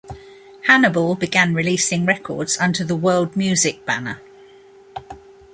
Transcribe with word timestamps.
Hannibal 0.67 1.13
began 1.13 1.53
releasing 1.53 2.07
records 2.07 2.57
under 2.57 2.83
the 2.83 2.95
world 2.95 3.35
music 3.35 3.85
banner. 3.85 4.19